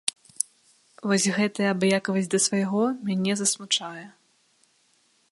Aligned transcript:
Вось 1.09 1.25
гэтая 1.37 1.67
абыякавасць 1.73 2.29
да 2.35 2.39
свайго 2.45 2.81
мяне 3.09 3.33
засмучае. 3.43 4.05